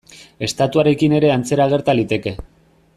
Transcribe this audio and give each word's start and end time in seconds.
Estatuarekin 0.47 1.13
ere 1.19 1.29
antzera 1.35 1.67
gerta 1.75 1.97
liteke. 2.01 2.35